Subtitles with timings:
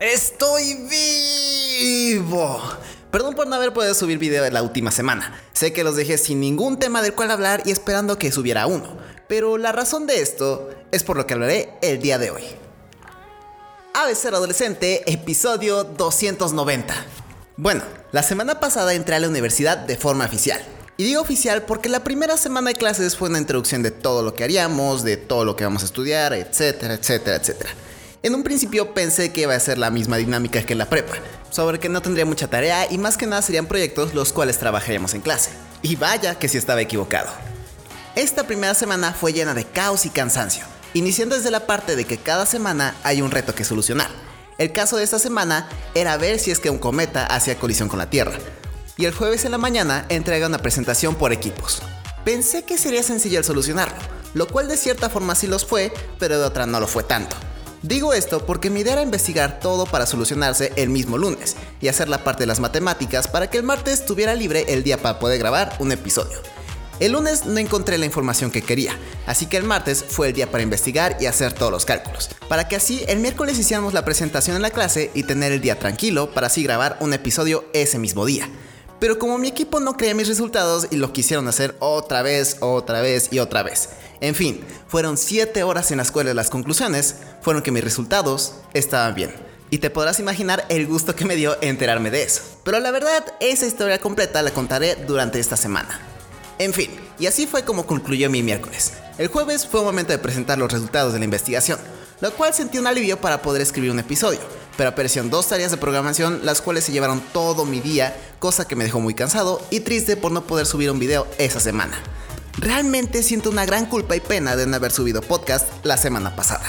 [0.00, 2.60] Estoy vivo.
[3.10, 5.40] Perdón por no haber podido subir video en la última semana.
[5.54, 8.98] Sé que los dejé sin ningún tema del cual hablar y esperando que subiera uno.
[9.26, 12.42] Pero la razón de esto es por lo que hablaré el día de hoy.
[14.14, 16.94] Ser adolescente, episodio 290.
[17.56, 17.82] Bueno,
[18.12, 20.62] la semana pasada entré a la universidad de forma oficial.
[20.98, 24.34] Y digo oficial porque la primera semana de clases fue una introducción de todo lo
[24.34, 27.70] que haríamos, de todo lo que vamos a estudiar, etcétera, etcétera, etcétera.
[28.22, 31.14] En un principio pensé que iba a ser la misma dinámica que en la prepa,
[31.50, 35.14] sobre que no tendría mucha tarea y más que nada serían proyectos los cuales trabajaríamos
[35.14, 35.50] en clase.
[35.82, 37.30] Y vaya que si estaba equivocado.
[38.14, 42.16] Esta primera semana fue llena de caos y cansancio, iniciando desde la parte de que
[42.16, 44.10] cada semana hay un reto que solucionar.
[44.58, 47.98] El caso de esta semana era ver si es que un cometa hacía colisión con
[47.98, 48.38] la Tierra,
[48.96, 51.82] y el jueves en la mañana entrega una presentación por equipos.
[52.24, 53.98] Pensé que sería sencillo el solucionarlo,
[54.32, 57.36] lo cual de cierta forma sí los fue, pero de otra no lo fue tanto.
[57.86, 62.08] Digo esto porque mi idea era investigar todo para solucionarse el mismo lunes y hacer
[62.08, 65.38] la parte de las matemáticas para que el martes estuviera libre el día para poder
[65.38, 66.36] grabar un episodio.
[66.98, 70.50] El lunes no encontré la información que quería, así que el martes fue el día
[70.50, 74.56] para investigar y hacer todos los cálculos, para que así el miércoles hiciéramos la presentación
[74.56, 78.26] en la clase y tener el día tranquilo para así grabar un episodio ese mismo
[78.26, 78.50] día.
[78.98, 83.00] Pero como mi equipo no creía mis resultados y lo quisieron hacer otra vez, otra
[83.00, 83.90] vez y otra vez.
[84.20, 89.14] En fin, fueron 7 horas en las cuales las conclusiones fueron que mis resultados estaban
[89.14, 89.34] bien.
[89.70, 92.42] Y te podrás imaginar el gusto que me dio enterarme de eso.
[92.64, 96.00] Pero la verdad, esa historia completa la contaré durante esta semana.
[96.58, 98.92] En fin, y así fue como concluyó mi miércoles.
[99.18, 101.78] El jueves fue un momento de presentar los resultados de la investigación,
[102.20, 104.40] lo cual sentí un alivio para poder escribir un episodio
[104.76, 108.76] pero aparecieron dos tareas de programación las cuales se llevaron todo mi día, cosa que
[108.76, 111.98] me dejó muy cansado y triste por no poder subir un video esa semana.
[112.58, 116.64] Realmente siento una gran culpa y pena de no haber subido podcast la semana pasada.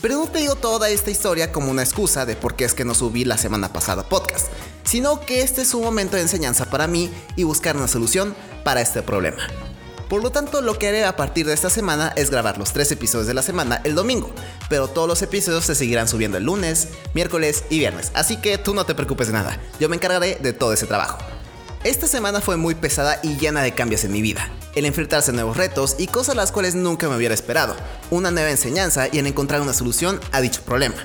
[0.00, 2.86] Pero no te digo toda esta historia como una excusa de por qué es que
[2.86, 4.46] no subí la semana pasada podcast,
[4.84, 8.34] sino que este es un momento de enseñanza para mí y buscar una solución
[8.64, 9.46] para este problema.
[10.08, 12.90] Por lo tanto, lo que haré a partir de esta semana es grabar los tres
[12.90, 14.30] episodios de la semana el domingo,
[14.68, 18.74] pero todos los episodios se seguirán subiendo el lunes, miércoles y viernes, así que tú
[18.74, 21.18] no te preocupes de nada, yo me encargaré de todo ese trabajo.
[21.84, 24.50] Esta semana fue muy pesada y llena de cambios en mi vida.
[24.74, 27.76] El enfrentarse a nuevos retos y cosas las cuales nunca me hubiera esperado.
[28.10, 30.96] Una nueva enseñanza y en encontrar una solución a dicho problema.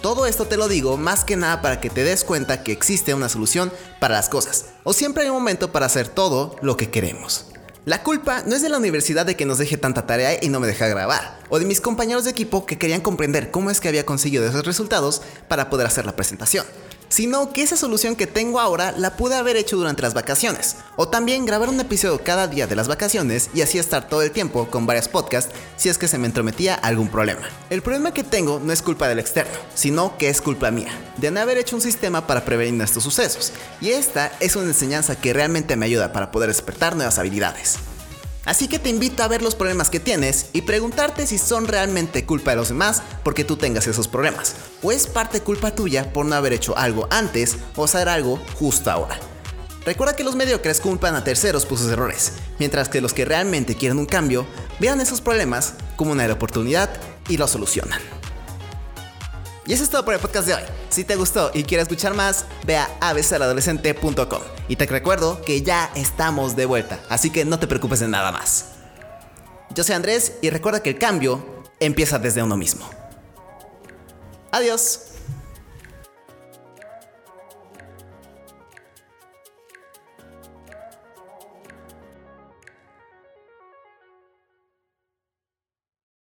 [0.00, 3.14] Todo esto te lo digo más que nada para que te des cuenta que existe
[3.14, 4.66] una solución para las cosas.
[4.82, 7.46] O siempre hay un momento para hacer todo lo que queremos.
[7.84, 10.58] La culpa no es de la universidad de que nos deje tanta tarea y no
[10.58, 13.88] me deja grabar, o de mis compañeros de equipo que querían comprender cómo es que
[13.88, 16.64] había conseguido esos resultados para poder hacer la presentación
[17.12, 21.08] sino que esa solución que tengo ahora la pude haber hecho durante las vacaciones, o
[21.08, 24.68] también grabar un episodio cada día de las vacaciones y así estar todo el tiempo
[24.70, 27.42] con varios podcasts si es que se me entrometía algún problema.
[27.68, 31.30] El problema que tengo no es culpa del externo, sino que es culpa mía, de
[31.30, 33.52] no haber hecho un sistema para prevenir estos sucesos,
[33.82, 37.76] y esta es una enseñanza que realmente me ayuda para poder despertar nuevas habilidades.
[38.44, 42.26] Así que te invito a ver los problemas que tienes y preguntarte si son realmente
[42.26, 46.26] culpa de los demás porque tú tengas esos problemas, o es parte culpa tuya por
[46.26, 49.18] no haber hecho algo antes o hacer algo justo ahora.
[49.84, 53.76] Recuerda que los mediocres culpan a terceros por sus errores, mientras que los que realmente
[53.76, 54.46] quieren un cambio
[54.78, 56.90] vean esos problemas como una oportunidad
[57.28, 58.21] y lo solucionan.
[59.66, 60.62] Y eso es todo por el podcast de hoy.
[60.88, 64.42] Si te gustó y quieres escuchar más, ve a abcaladolescente.com.
[64.68, 68.32] Y te recuerdo que ya estamos de vuelta, así que no te preocupes de nada
[68.32, 68.66] más.
[69.70, 72.88] Yo soy Andrés y recuerda que el cambio empieza desde uno mismo.
[74.50, 75.11] Adiós.